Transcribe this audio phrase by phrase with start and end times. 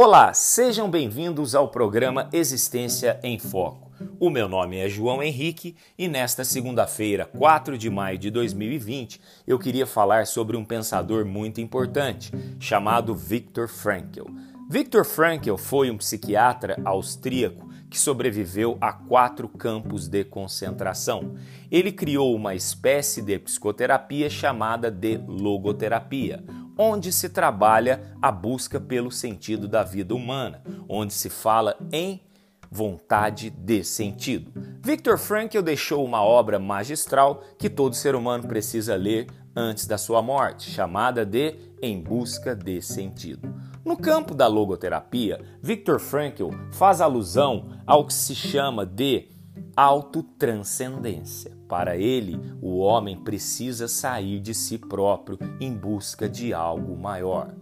[0.00, 3.90] Olá, sejam bem-vindos ao programa Existência em Foco.
[4.20, 9.58] O meu nome é João Henrique e nesta segunda-feira, 4 de maio de 2020, eu
[9.58, 12.30] queria falar sobre um pensador muito importante
[12.60, 14.26] chamado Viktor Frankl.
[14.70, 21.34] Viktor Frankl foi um psiquiatra austríaco que sobreviveu a quatro campos de concentração.
[21.70, 26.44] Ele criou uma espécie de psicoterapia chamada de logoterapia,
[26.78, 32.22] onde se trabalha a busca pelo sentido da vida humana, onde se fala em
[32.70, 34.52] vontade de sentido.
[34.82, 40.22] Viktor Frankl deixou uma obra magistral que todo ser humano precisa ler antes da sua
[40.22, 43.52] morte, chamada de Em Busca de Sentido.
[43.84, 49.28] No campo da logoterapia, Viktor Frankl faz alusão ao que se chama de
[49.76, 51.56] autotranscendência.
[51.68, 57.54] Para ele, o homem precisa sair de si próprio em busca de algo maior.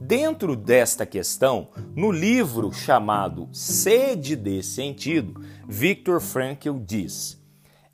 [0.00, 7.38] Dentro desta questão, no livro chamado Sede de Sentido, Viktor Frankl diz: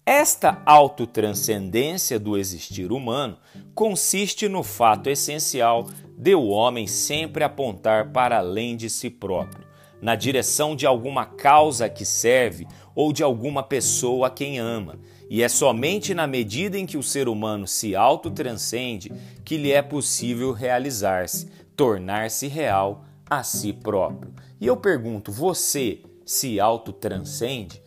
[0.04, 3.38] Esta autotranscendência do existir humano
[3.74, 9.66] consiste no fato essencial de o homem sempre apontar para além de si próprio
[10.00, 14.98] na direção de alguma causa que serve ou de alguma pessoa a quem ama.
[15.28, 19.12] E é somente na medida em que o ser humano se autotranscende
[19.44, 24.32] que lhe é possível realizar-se, tornar-se real a si próprio.
[24.60, 27.82] E eu pergunto, você se autotranscende?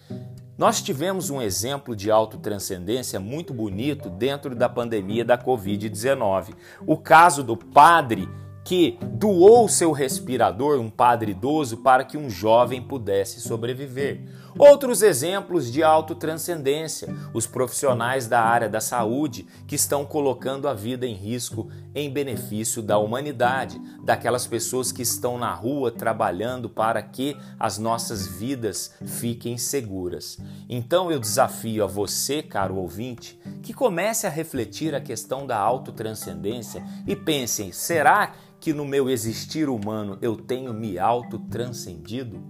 [0.58, 6.54] Nós tivemos um exemplo de autotranscendência muito bonito dentro da pandemia da Covid-19.
[6.86, 8.28] O caso do padre
[8.70, 14.22] que doou seu respirador, um padre idoso, para que um jovem pudesse sobreviver.
[14.60, 21.08] Outros exemplos de autotranscendência, os profissionais da área da saúde que estão colocando a vida
[21.08, 27.36] em risco em benefício da humanidade, daquelas pessoas que estão na rua trabalhando para que
[27.60, 30.38] as nossas vidas fiquem seguras.
[30.70, 36.84] Então eu desafio a você, caro ouvinte, que comece a refletir a questão da autotranscendência
[37.08, 42.42] e pense: será que no meu existir humano eu tenho me autotranscendido?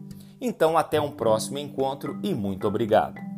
[0.41, 3.28] Então, até um próximo encontro e muito obrigado.